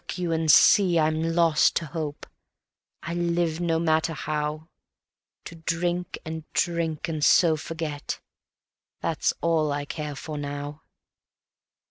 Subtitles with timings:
[0.01, 0.17] look!
[0.17, 2.25] you see I'm lost to hope;
[3.03, 4.69] I live no matter how...
[5.45, 8.19] To drink and drink and so forget...
[9.01, 10.81] that's all I care for now."